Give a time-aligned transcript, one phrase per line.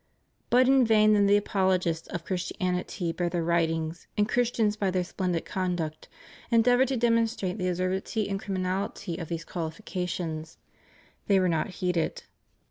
[0.49, 5.03] But in vain did the apologists of Christianity by their writings, and Christians by their
[5.03, 6.09] splendid conduct,
[6.49, 10.57] endeavor to demonstrate the absurdity and criminality of these qualifications:
[11.27, 12.23] they were not heeded.